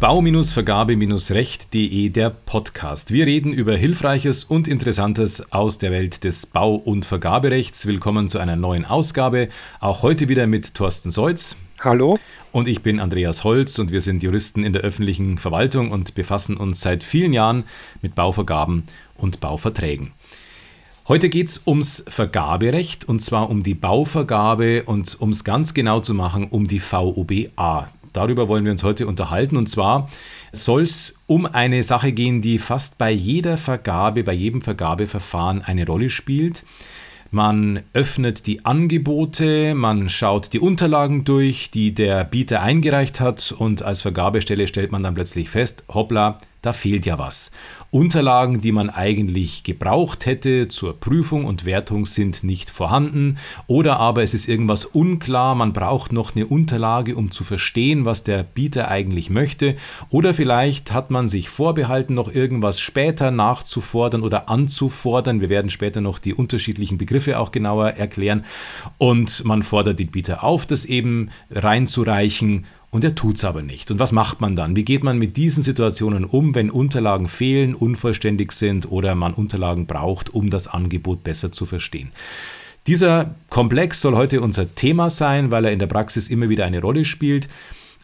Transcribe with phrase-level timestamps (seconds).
[0.00, 3.12] Bau-Vergabe-Recht.de der Podcast.
[3.12, 7.86] Wir reden über Hilfreiches und Interessantes aus der Welt des Bau- und Vergaberechts.
[7.86, 9.50] Willkommen zu einer neuen Ausgabe.
[9.80, 11.56] Auch heute wieder mit Thorsten Seutz.
[11.80, 12.18] Hallo.
[12.50, 16.56] Und ich bin Andreas Holz und wir sind Juristen in der öffentlichen Verwaltung und befassen
[16.56, 17.64] uns seit vielen Jahren
[18.00, 18.84] mit Bauvergaben
[19.18, 20.12] und Bauverträgen.
[21.06, 26.00] Heute geht es ums Vergaberecht und zwar um die Bauvergabe und um es ganz genau
[26.00, 27.88] zu machen, um die VOBA.
[28.14, 29.58] Darüber wollen wir uns heute unterhalten.
[29.58, 30.08] Und zwar
[30.52, 35.84] soll es um eine Sache gehen, die fast bei jeder Vergabe, bei jedem Vergabeverfahren eine
[35.86, 36.64] Rolle spielt.
[37.30, 43.82] Man öffnet die Angebote, man schaut die Unterlagen durch, die der Bieter eingereicht hat und
[43.82, 47.50] als Vergabestelle stellt man dann plötzlich fest, hoppla, da fehlt ja was.
[47.90, 53.38] Unterlagen, die man eigentlich gebraucht hätte zur Prüfung und Wertung, sind nicht vorhanden.
[53.66, 58.24] Oder aber es ist irgendwas unklar, man braucht noch eine Unterlage, um zu verstehen, was
[58.24, 59.76] der Bieter eigentlich möchte.
[60.10, 65.40] Oder vielleicht hat man sich vorbehalten, noch irgendwas später nachzufordern oder anzufordern.
[65.40, 68.44] Wir werden später noch die unterschiedlichen Begriffe auch genauer erklären.
[68.98, 72.64] Und man fordert den Bieter auf, das eben reinzureichen
[72.94, 73.90] und er tut es aber nicht.
[73.90, 74.76] Und was macht man dann?
[74.76, 79.86] Wie geht man mit diesen Situationen um, wenn Unterlagen fehlen, unvollständig sind oder man Unterlagen
[79.86, 82.12] braucht, um das Angebot besser zu verstehen?
[82.86, 86.80] Dieser Komplex soll heute unser Thema sein, weil er in der Praxis immer wieder eine
[86.80, 87.48] Rolle spielt.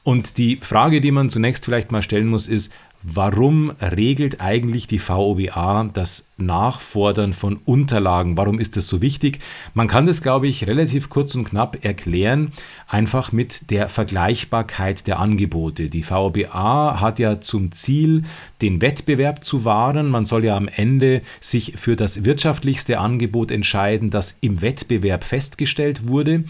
[0.02, 4.98] Und die Frage, die man zunächst vielleicht mal stellen muss, ist, Warum regelt eigentlich die
[4.98, 8.36] VOBA das Nachfordern von Unterlagen?
[8.36, 9.38] Warum ist das so wichtig?
[9.72, 12.52] Man kann das, glaube ich, relativ kurz und knapp erklären,
[12.88, 15.88] einfach mit der Vergleichbarkeit der Angebote.
[15.88, 18.24] Die VOBA hat ja zum Ziel,
[18.62, 20.08] den Wettbewerb zu wahren.
[20.08, 26.08] Man soll ja am Ende sich für das wirtschaftlichste Angebot entscheiden, das im Wettbewerb festgestellt
[26.08, 26.44] wurde.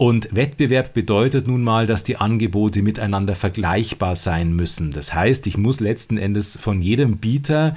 [0.00, 4.92] Und Wettbewerb bedeutet nun mal, dass die Angebote miteinander vergleichbar sein müssen.
[4.92, 7.76] Das heißt, ich muss letzten Endes von jedem Bieter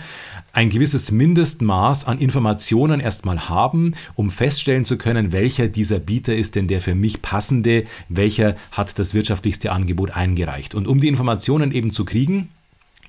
[0.53, 6.55] ein gewisses Mindestmaß an Informationen erstmal haben, um feststellen zu können, welcher dieser Bieter ist
[6.55, 10.75] denn der für mich passende, welcher hat das wirtschaftlichste Angebot eingereicht.
[10.75, 12.47] Und um die Informationen eben zu kriegen,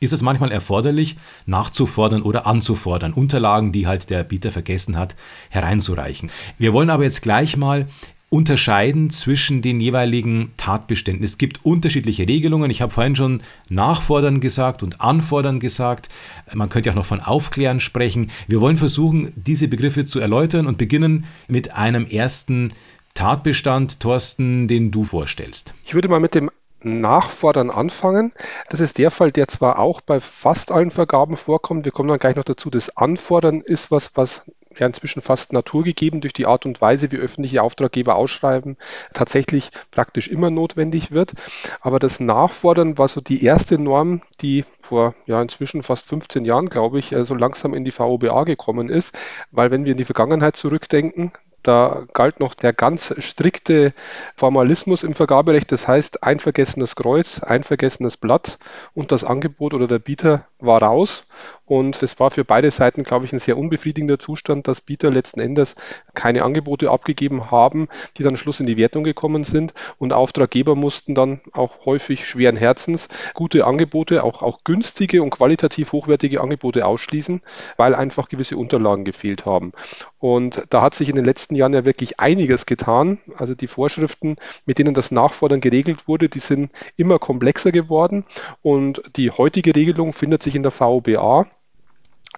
[0.01, 1.17] ist es manchmal erforderlich,
[1.47, 5.15] nachzufordern oder anzufordern, Unterlagen, die halt der Bieter vergessen hat,
[5.51, 6.31] hereinzureichen.
[6.59, 7.87] Wir wollen aber jetzt gleich mal
[8.35, 11.23] unterscheiden zwischen den jeweiligen Tatbeständen.
[11.23, 12.69] Es gibt unterschiedliche Regelungen.
[12.69, 16.09] Ich habe vorhin schon nachfordern gesagt und anfordern gesagt.
[16.53, 18.33] Man könnte auch noch von aufklären sprechen.
[18.49, 22.73] Wir wollen versuchen, diese Begriffe zu erläutern und beginnen mit einem ersten
[23.15, 25.73] Tatbestand, Thorsten, den du vorstellst.
[25.85, 26.51] Ich würde mal mit dem
[26.85, 28.33] Nachfordern anfangen.
[28.69, 31.85] Das ist der Fall, der zwar auch bei fast allen Vergaben vorkommt.
[31.85, 32.71] Wir kommen dann gleich noch dazu.
[32.71, 34.43] Das Anfordern ist was, was
[34.79, 38.77] ja inzwischen fast naturgegeben durch die Art und Weise, wie öffentliche Auftraggeber ausschreiben,
[39.13, 41.33] tatsächlich praktisch immer notwendig wird.
[41.81, 46.69] Aber das Nachfordern war so die erste Norm, die vor ja inzwischen fast 15 Jahren,
[46.69, 49.15] glaube ich, äh, so langsam in die VOBA gekommen ist.
[49.51, 51.33] Weil wenn wir in die Vergangenheit zurückdenken,
[51.65, 53.93] da galt noch der ganz strikte
[54.37, 55.73] Formalismus im Vergaberecht.
[55.73, 58.59] Das heißt, ein vergessenes Kreuz, ein vergessenes Blatt
[58.95, 61.27] und das Angebot oder der Bieter war raus.
[61.67, 65.41] Und das war für beide Seiten, glaube ich, ein sehr unbefriedigender Zustand, dass Bieter letzten
[65.41, 65.77] Endes
[66.13, 69.73] keine Angebote abgegeben haben, die dann Schluss in die Wertung gekommen sind.
[69.99, 75.93] Und Auftraggeber mussten dann auch häufig schweren Herzens gute Angebote, auch, auch günstige und qualitativ
[75.93, 77.41] hochwertige Angebote ausschließen,
[77.77, 79.73] weil einfach gewisse Unterlagen gefehlt haben.
[80.19, 83.19] Und da hat sich in den letzten Jahren ja wirklich einiges getan.
[83.37, 88.25] Also die Vorschriften, mit denen das Nachfordern geregelt wurde, die sind immer komplexer geworden.
[88.63, 91.19] Und die heutige Regelung findet sich in der VOBA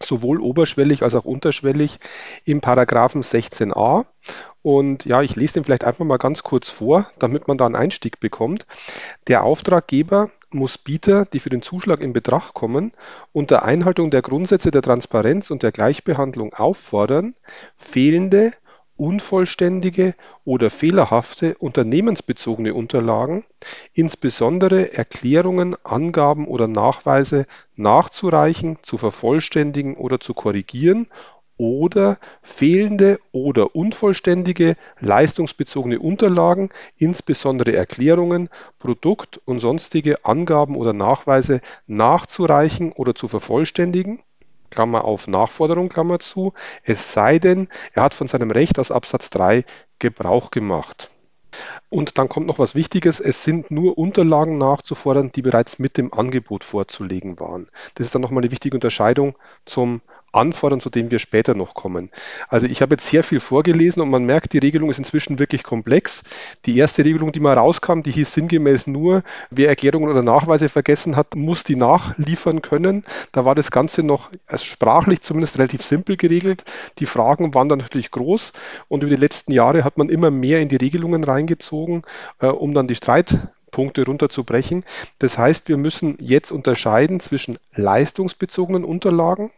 [0.03, 1.99] sowohl oberschwellig als auch unterschwellig
[2.45, 4.07] im Paragraphen 16a.
[4.63, 7.77] Und ja, ich lese den vielleicht einfach mal ganz kurz vor, damit man da einen
[7.77, 8.67] Einstieg bekommt.
[9.29, 12.93] Der Auftraggeber muss Bieter, die für den Zuschlag in Betracht kommen,
[13.33, 17.35] unter Einhaltung der Grundsätze der Transparenz und der Gleichbehandlung auffordern,
[17.77, 18.53] fehlende
[18.97, 20.15] unvollständige
[20.45, 23.45] oder fehlerhafte unternehmensbezogene Unterlagen,
[23.93, 31.09] insbesondere Erklärungen, Angaben oder Nachweise nachzureichen, zu vervollständigen oder zu korrigieren
[31.59, 42.93] oder fehlende oder unvollständige leistungsbezogene Unterlagen, insbesondere Erklärungen, Produkt- und sonstige Angaben oder Nachweise nachzureichen
[42.93, 44.21] oder zu vervollständigen
[44.71, 46.53] Klammer auf Nachforderung, Klammer zu,
[46.83, 49.65] es sei denn, er hat von seinem Recht aus Absatz 3
[49.99, 51.11] Gebrauch gemacht.
[51.89, 56.13] Und dann kommt noch was Wichtiges, es sind nur Unterlagen nachzufordern, die bereits mit dem
[56.13, 57.69] Angebot vorzulegen waren.
[57.95, 60.03] Das ist dann nochmal eine wichtige Unterscheidung zum
[60.37, 62.11] Anfordern, zu dem wir später noch kommen.
[62.49, 65.63] Also ich habe jetzt sehr viel vorgelesen und man merkt, die Regelung ist inzwischen wirklich
[65.63, 66.23] komplex.
[66.65, 71.17] Die erste Regelung, die mal rauskam, die hieß sinngemäß nur, wer Erklärungen oder Nachweise vergessen
[71.17, 73.05] hat, muss die nachliefern können.
[73.33, 76.65] Da war das Ganze noch sprachlich zumindest relativ simpel geregelt.
[76.99, 78.53] Die Fragen waren dann natürlich groß
[78.89, 82.03] und über die letzten Jahre hat man immer mehr in die Regelungen reingezogen,
[82.41, 84.85] äh, um dann die Streitpunkte runterzubrechen.
[85.19, 89.51] Das heißt, wir müssen jetzt unterscheiden zwischen leistungsbezogenen Unterlagen,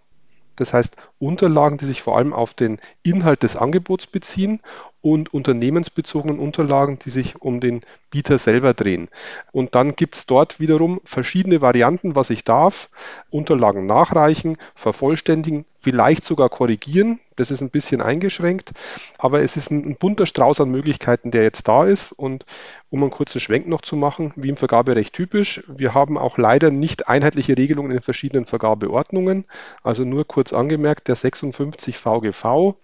[0.58, 4.60] das heißt Unterlagen, die sich vor allem auf den Inhalt des Angebots beziehen
[5.00, 9.08] und unternehmensbezogenen Unterlagen, die sich um den Bieter selber drehen.
[9.52, 12.88] Und dann gibt es dort wiederum verschiedene Varianten, was ich darf.
[13.30, 17.20] Unterlagen nachreichen, vervollständigen, vielleicht sogar korrigieren.
[17.36, 18.72] Das ist ein bisschen eingeschränkt,
[19.16, 22.10] aber es ist ein, ein, bunter Strauß an Möglichkeiten, der jetzt da ist.
[22.10, 22.44] Und
[22.90, 26.72] um einen kurzen Schwenk noch zu machen, wie im Vergaberecht typisch, wir haben auch leider
[26.72, 29.44] nicht einheitliche Regelungen in verschiedenen Vergabeordnungen.
[29.84, 32.74] Also nur kurz angemerkt, der 56 VGV,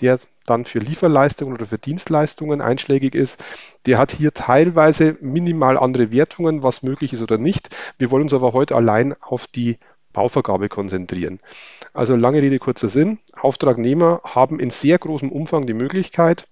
[0.00, 3.42] der dann für Lieferleistungen oder für Dienstleistungen einschlägig ist,
[3.86, 7.68] der hat hier teilweise minimal andere Wertungen, was möglich ist oder nicht.
[7.98, 9.78] Wir wollen uns aber heute allein auf die
[10.12, 11.40] Bauvergabe konzentrieren.
[11.94, 13.18] Also lange Rede, kurzer Sinn.
[13.32, 16.46] Auftragnehmer haben in sehr großem Umfang die Möglichkeit,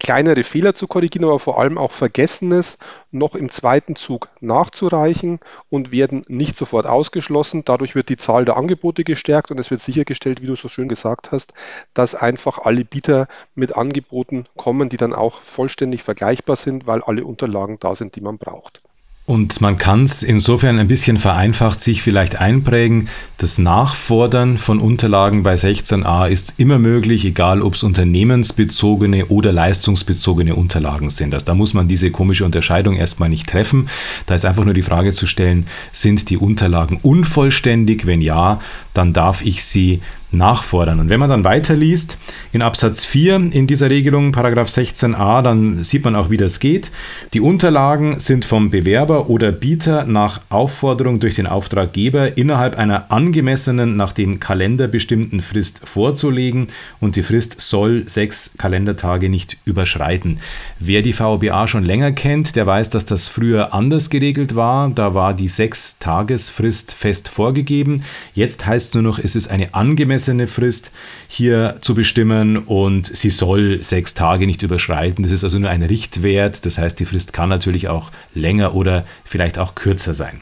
[0.00, 2.78] kleinere Fehler zu korrigieren, aber vor allem auch Vergessenes
[3.10, 7.64] noch im zweiten Zug nachzureichen und werden nicht sofort ausgeschlossen.
[7.64, 10.88] Dadurch wird die Zahl der Angebote gestärkt und es wird sichergestellt, wie du so schön
[10.88, 11.52] gesagt hast,
[11.94, 17.24] dass einfach alle Bieter mit Angeboten kommen, die dann auch vollständig vergleichbar sind, weil alle
[17.24, 18.82] Unterlagen da sind, die man braucht.
[19.26, 23.08] Und man kann es insofern ein bisschen vereinfacht sich vielleicht einprägen.
[23.38, 30.54] Das Nachfordern von Unterlagen bei 16a ist immer möglich, egal ob es unternehmensbezogene oder leistungsbezogene
[30.54, 31.32] Unterlagen sind.
[31.32, 33.88] Also da muss man diese komische Unterscheidung erstmal nicht treffen.
[34.26, 38.04] Da ist einfach nur die Frage zu stellen, sind die Unterlagen unvollständig?
[38.04, 38.60] Wenn ja,
[38.92, 40.02] dann darf ich sie
[40.34, 41.00] nachfordern.
[41.00, 42.18] Und wenn man dann weiterliest
[42.52, 46.90] in Absatz 4 in dieser Regelung, Paragraph 16a, dann sieht man auch, wie das geht.
[47.32, 53.96] Die Unterlagen sind vom Bewerber oder Bieter nach Aufforderung durch den Auftraggeber innerhalb einer angemessenen,
[53.96, 56.68] nach dem Kalender bestimmten Frist vorzulegen
[57.00, 60.38] und die Frist soll sechs Kalendertage nicht überschreiten.
[60.78, 64.90] Wer die VBA schon länger kennt, der weiß, dass das früher anders geregelt war.
[64.90, 68.02] Da war die sechs Tagesfrist fest vorgegeben.
[68.34, 70.90] Jetzt heißt es nur noch, es ist eine angemessene angemessene Frist
[71.28, 75.22] hier zu bestimmen und sie soll sechs Tage nicht überschreiten.
[75.22, 76.64] Das ist also nur ein Richtwert.
[76.64, 80.40] Das heißt, die Frist kann natürlich auch länger oder vielleicht auch kürzer sein.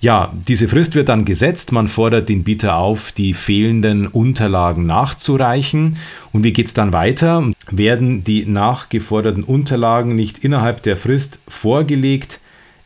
[0.00, 1.72] Ja, diese Frist wird dann gesetzt.
[1.72, 5.96] Man fordert den Bieter auf, die fehlenden Unterlagen nachzureichen.
[6.32, 7.50] Und wie geht es dann weiter?
[7.70, 12.40] Werden die nachgeforderten Unterlagen nicht innerhalb der Frist vorgelegt,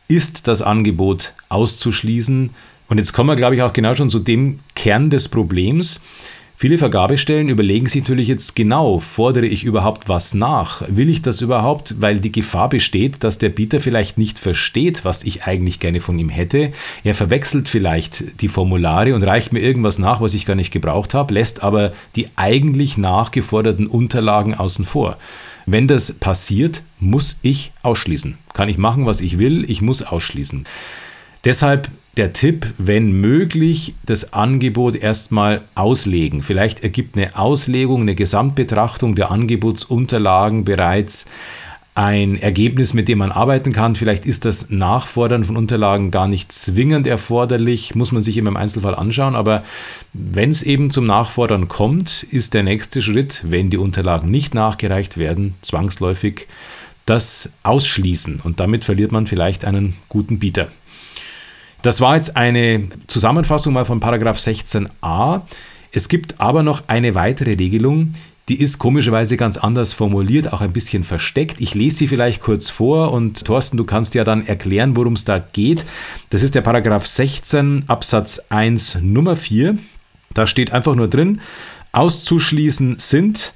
[0.07, 2.51] ist das Angebot auszuschließen.
[2.89, 6.01] Und jetzt kommen wir, glaube ich, auch genau schon zu dem Kern des Problems.
[6.61, 10.83] Viele Vergabestellen überlegen sich natürlich jetzt genau, fordere ich überhaupt was nach?
[10.89, 12.01] Will ich das überhaupt?
[12.01, 16.19] Weil die Gefahr besteht, dass der Bieter vielleicht nicht versteht, was ich eigentlich gerne von
[16.19, 16.73] ihm hätte.
[17.05, 21.13] Er verwechselt vielleicht die Formulare und reicht mir irgendwas nach, was ich gar nicht gebraucht
[21.13, 25.17] habe, lässt aber die eigentlich nachgeforderten Unterlagen außen vor.
[25.65, 28.37] Wenn das passiert, muss ich ausschließen.
[28.53, 30.65] Kann ich machen, was ich will, ich muss ausschließen.
[31.45, 31.89] Deshalb
[32.19, 36.43] der Tipp, wenn möglich, das Angebot erstmal auslegen.
[36.43, 41.27] Vielleicht ergibt eine Auslegung, eine Gesamtbetrachtung der Angebotsunterlagen bereits
[41.95, 43.95] ein Ergebnis, mit dem man arbeiten kann.
[43.95, 48.57] Vielleicht ist das Nachfordern von Unterlagen gar nicht zwingend erforderlich, muss man sich immer im
[48.57, 49.35] Einzelfall anschauen.
[49.35, 49.63] Aber
[50.11, 55.17] wenn es eben zum Nachfordern kommt, ist der nächste Schritt, wenn die Unterlagen nicht nachgereicht
[55.17, 56.47] werden, zwangsläufig
[57.05, 58.41] das Ausschließen.
[58.43, 60.67] Und damit verliert man vielleicht einen guten Bieter.
[61.81, 65.41] Das war jetzt eine Zusammenfassung mal von Paragraph 16a.
[65.91, 68.13] Es gibt aber noch eine weitere Regelung,
[68.49, 71.61] die ist komischerweise ganz anders formuliert, auch ein bisschen versteckt.
[71.61, 75.23] Ich lese sie vielleicht kurz vor und Thorsten, du kannst ja dann erklären, worum es
[75.23, 75.85] da geht.
[76.31, 79.77] Das ist der Paragraph 16 Absatz 1 Nummer 4.
[80.33, 81.41] Da steht einfach nur drin,
[81.91, 83.53] auszuschließen sind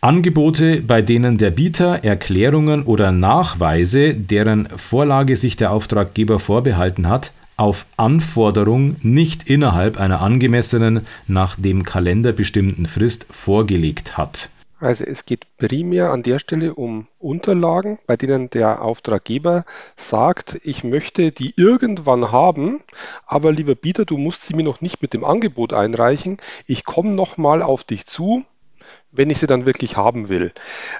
[0.00, 7.32] Angebote, bei denen der Bieter Erklärungen oder Nachweise, deren Vorlage sich der Auftraggeber vorbehalten hat,
[7.56, 14.50] auf Anforderung nicht innerhalb einer angemessenen, nach dem Kalender bestimmten Frist vorgelegt hat.
[14.80, 19.64] Also es geht primär an der Stelle um Unterlagen, bei denen der Auftraggeber
[19.96, 22.82] sagt, ich möchte die irgendwann haben,
[23.24, 26.36] aber lieber Bieter, du musst sie mir noch nicht mit dem Angebot einreichen.
[26.66, 28.44] Ich komme nochmal auf dich zu,
[29.10, 30.52] wenn ich sie dann wirklich haben will.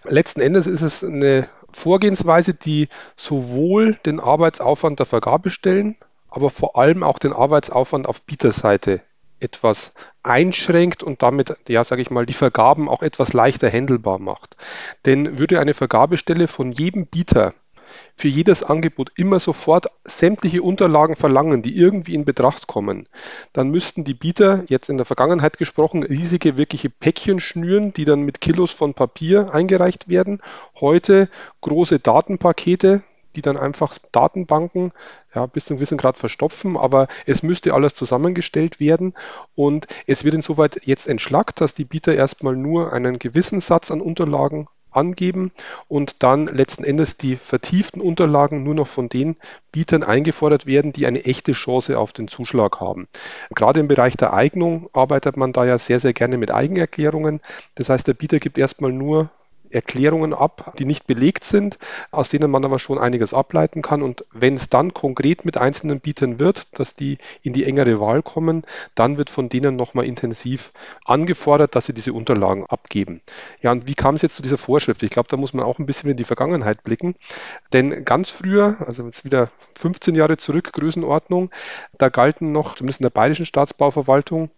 [0.04, 5.96] Letzten Endes ist es eine Vorgehensweise, die sowohl den Arbeitsaufwand der Vergabestellen,
[6.34, 9.00] aber vor allem auch den Arbeitsaufwand auf Bieterseite
[9.38, 14.56] etwas einschränkt und damit, ja, sage ich mal, die Vergaben auch etwas leichter händelbar macht.
[15.06, 17.54] Denn würde eine Vergabestelle von jedem Bieter
[18.16, 23.08] für jedes Angebot immer sofort sämtliche Unterlagen verlangen, die irgendwie in Betracht kommen,
[23.52, 28.22] dann müssten die Bieter, jetzt in der Vergangenheit gesprochen, riesige wirkliche Päckchen schnüren, die dann
[28.22, 30.40] mit Kilos von Papier eingereicht werden.
[30.80, 31.28] Heute
[31.60, 33.02] große Datenpakete,
[33.34, 34.92] die dann einfach Datenbanken
[35.34, 39.14] ja, bis zum gewissen Grad verstopfen, aber es müsste alles zusammengestellt werden
[39.54, 44.00] und es wird insoweit jetzt entschlackt, dass die Bieter erstmal nur einen gewissen Satz an
[44.00, 45.52] Unterlagen angeben
[45.88, 49.36] und dann letzten Endes die vertieften Unterlagen nur noch von den
[49.72, 53.08] Bietern eingefordert werden, die eine echte Chance auf den Zuschlag haben.
[53.54, 57.40] Gerade im Bereich der Eignung arbeitet man da ja sehr, sehr gerne mit Eigenerklärungen.
[57.74, 59.30] Das heißt, der Bieter gibt erstmal nur
[59.74, 61.78] Erklärungen ab, die nicht belegt sind,
[62.10, 64.02] aus denen man aber schon einiges ableiten kann.
[64.02, 68.22] Und wenn es dann konkret mit einzelnen Bietern wird, dass die in die engere Wahl
[68.22, 68.62] kommen,
[68.94, 70.72] dann wird von denen nochmal intensiv
[71.04, 73.20] angefordert, dass sie diese Unterlagen abgeben.
[73.60, 75.02] Ja, und wie kam es jetzt zu dieser Vorschrift?
[75.02, 77.14] Ich glaube, da muss man auch ein bisschen in die Vergangenheit blicken.
[77.72, 81.50] Denn ganz früher, also jetzt wieder 15 Jahre zurück, Größenordnung,
[81.98, 84.50] da galten noch, zumindest in der bayerischen Staatsbauverwaltung,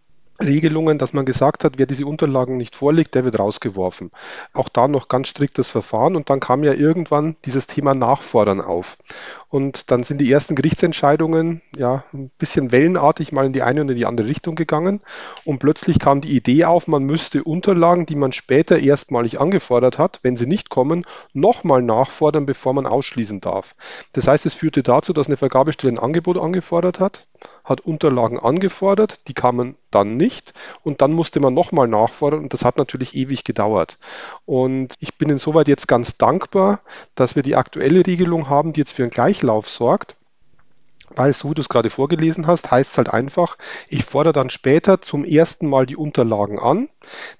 [0.43, 4.11] Regelungen, dass man gesagt hat, wer diese Unterlagen nicht vorlegt, der wird rausgeworfen.
[4.53, 8.99] Auch da noch ganz striktes Verfahren und dann kam ja irgendwann dieses Thema Nachfordern auf.
[9.49, 13.89] Und dann sind die ersten Gerichtsentscheidungen ja ein bisschen wellenartig mal in die eine und
[13.89, 15.01] in die andere Richtung gegangen.
[15.45, 20.21] Und plötzlich kam die Idee auf, man müsste Unterlagen, die man später erstmalig angefordert hat,
[20.23, 23.75] wenn sie nicht kommen, nochmal nachfordern, bevor man ausschließen darf.
[24.13, 27.27] Das heißt, es führte dazu, dass eine Vergabestelle ein Angebot angefordert hat
[27.67, 32.65] hat Unterlagen angefordert, die kamen dann nicht und dann musste man nochmal nachfordern und das
[32.65, 33.99] hat natürlich ewig gedauert.
[34.47, 36.81] Und ich bin insoweit jetzt ganz dankbar,
[37.15, 40.17] dass wir die aktuelle Regelung haben, die jetzt für einen Gleichlauf sorgt
[41.17, 43.57] weil, so wie du es gerade vorgelesen hast, heißt es halt einfach,
[43.89, 46.89] ich fordere dann später zum ersten Mal die Unterlagen an.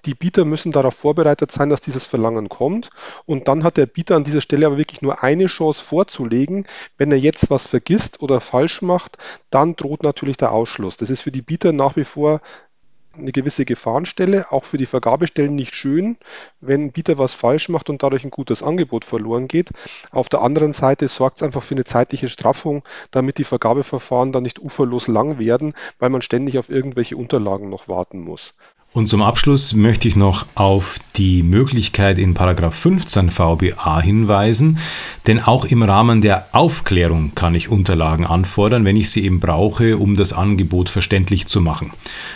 [0.05, 2.89] Die Bieter müssen darauf vorbereitet sein, dass dieses Verlangen kommt.
[3.25, 6.67] Und dann hat der Bieter an dieser Stelle aber wirklich nur eine Chance vorzulegen.
[6.97, 9.17] Wenn er jetzt was vergisst oder falsch macht,
[9.49, 10.97] dann droht natürlich der Ausschluss.
[10.97, 12.41] Das ist für die Bieter nach wie vor
[13.17, 16.17] eine gewisse Gefahrenstelle, auch für die Vergabestellen nicht schön,
[16.61, 19.69] wenn ein Bieter was falsch macht und dadurch ein gutes Angebot verloren geht.
[20.11, 24.43] Auf der anderen Seite sorgt es einfach für eine zeitliche Straffung, damit die Vergabeverfahren dann
[24.43, 28.53] nicht uferlos lang werden, weil man ständig auf irgendwelche Unterlagen noch warten muss.
[28.97, 34.79] Und zum Abschluss möchte ich noch auf die Möglichkeit in 15 VBA hinweisen,
[35.27, 39.99] denn auch im Rahmen der Aufklärung kann ich Unterlagen anfordern, wenn ich sie eben brauche,
[39.99, 41.91] um das Angebot verständlich zu machen.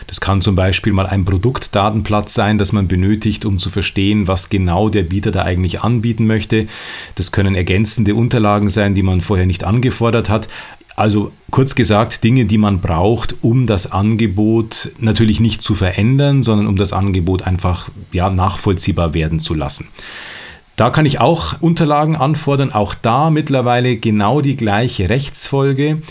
[0.06, 4.52] Das kann zum Beispiel mal ein Produktdatenblatt sein, das man benötigt, um zu verstehen, was
[4.52, 6.68] genau der Bieter da eigentlich anbieten möchte.
[7.16, 10.48] Das können ergänzende Unterlagen sein, die man vorher nicht angefordert hat.
[10.96, 16.68] Also kurz gesagt, Dinge, die man braucht, um das Angebot natürlich nicht zu verändern, sondern
[16.68, 19.88] um das Angebot einfach ja, nachvollziehbar werden zu lassen.
[20.76, 26.02] Da kann ich auch Unterlagen anfordern, auch da mittlerweile genau die gleiche Rechtsfolge.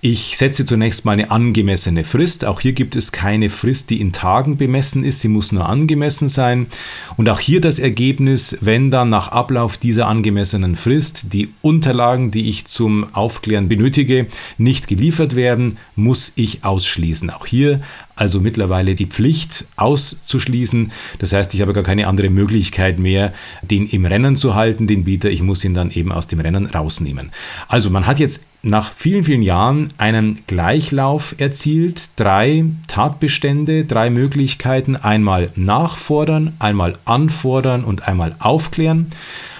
[0.00, 2.44] Ich setze zunächst mal eine angemessene Frist.
[2.44, 5.22] Auch hier gibt es keine Frist, die in Tagen bemessen ist.
[5.22, 6.68] Sie muss nur angemessen sein.
[7.16, 12.48] Und auch hier das Ergebnis, wenn dann nach Ablauf dieser angemessenen Frist die Unterlagen, die
[12.48, 14.26] ich zum Aufklären benötige,
[14.56, 17.30] nicht geliefert werden, muss ich ausschließen.
[17.30, 17.80] Auch hier
[18.18, 20.90] also mittlerweile die Pflicht auszuschließen.
[21.20, 25.04] Das heißt, ich habe gar keine andere Möglichkeit mehr, den im Rennen zu halten, den
[25.04, 25.30] Bieter.
[25.30, 27.30] Ich muss ihn dann eben aus dem Rennen rausnehmen.
[27.68, 32.10] Also man hat jetzt nach vielen, vielen Jahren einen Gleichlauf erzielt.
[32.16, 34.96] Drei Tatbestände, drei Möglichkeiten.
[34.96, 39.12] Einmal nachfordern, einmal anfordern und einmal aufklären.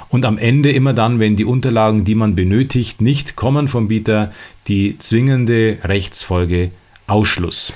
[0.08, 4.32] Und am Ende immer dann, wenn die Unterlagen, die man benötigt, nicht kommen vom Bieter,
[4.66, 6.70] die zwingende Rechtsfolge
[7.06, 7.72] Ausschluss.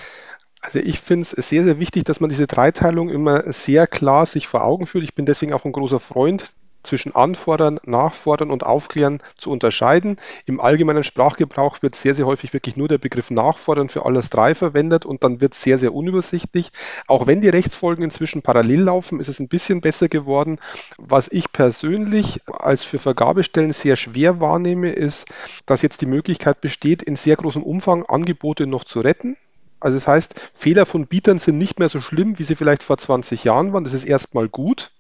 [0.61, 4.47] Also ich finde es sehr, sehr wichtig, dass man diese Dreiteilung immer sehr klar sich
[4.47, 5.05] vor Augen führt.
[5.05, 6.52] Ich bin deswegen auch ein großer Freund
[6.83, 10.17] zwischen Anfordern, Nachfordern und Aufklären zu unterscheiden.
[10.47, 14.55] Im allgemeinen Sprachgebrauch wird sehr, sehr häufig wirklich nur der Begriff Nachfordern für alles drei
[14.55, 16.73] verwendet und dann wird es sehr, sehr unübersichtlich.
[17.07, 20.59] Auch wenn die Rechtsfolgen inzwischen parallel laufen, ist es ein bisschen besser geworden.
[20.99, 25.27] Was ich persönlich als für Vergabestellen sehr schwer wahrnehme, ist,
[25.67, 29.37] dass jetzt die Möglichkeit besteht, in sehr großem Umfang Angebote noch zu retten
[29.83, 32.99] Also das heißt, Fehler von Bietern sind nicht mehr so schlimm, wie sie vielleicht vor
[32.99, 33.83] 20 Jahren waren.
[33.83, 34.93] Das ist erstmal gut,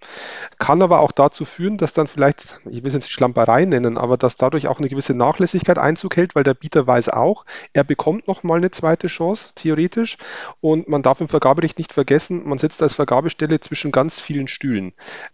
[0.58, 4.16] kann aber auch dazu führen, dass dann vielleicht, ich will es jetzt Schlamperei nennen, aber
[4.16, 8.26] dass dadurch auch eine gewisse Nachlässigkeit Einzug hält, weil der Bieter weiß auch, er bekommt
[8.26, 10.18] nochmal eine zweite Chance, theoretisch.
[10.60, 14.92] Und man darf im Vergaberecht nicht vergessen, man sitzt als Vergabestelle zwischen ganz vielen Stühlen.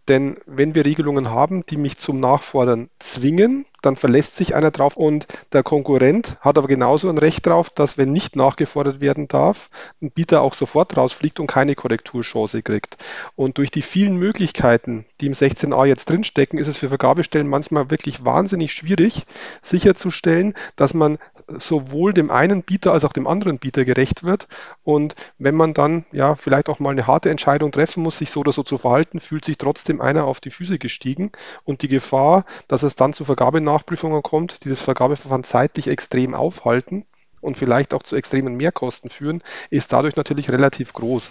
[0.09, 4.97] Denn wenn wir Regelungen haben, die mich zum Nachfordern zwingen, dann verlässt sich einer drauf
[4.97, 9.70] und der Konkurrent hat aber genauso ein Recht drauf, dass wenn nicht nachgefordert werden darf,
[10.02, 12.97] ein Bieter auch sofort rausfliegt und keine Korrekturchance kriegt.
[13.37, 17.90] Und durch die vielen Möglichkeiten, die im 16a jetzt drinstecken, ist es für Vergabestellen manchmal
[17.90, 19.26] wirklich wahnsinnig schwierig,
[19.62, 21.18] sicherzustellen, dass man
[21.59, 24.49] sowohl dem einen Bieter als auch dem anderen Bieter gerecht wird.
[24.85, 28.40] Und wenn man dann ja vielleicht auch mal eine harte Entscheidung treffen muss, sich so
[28.40, 31.33] oder so zu verhalten, fühlt sich trotzdem einer auf die Füße gestiegen
[31.64, 37.05] und die Gefahr, dass es dann zu Vergabenachprüfungen kommt, die das Vergabeverfahren zeitlich extrem aufhalten
[37.40, 41.31] und vielleicht auch zu extremen Mehrkosten führen, ist dadurch natürlich relativ groß.